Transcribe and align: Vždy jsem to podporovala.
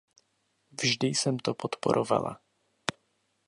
Vždy 0.71 1.07
jsem 1.07 1.39
to 1.39 1.53
podporovala. 1.53 2.39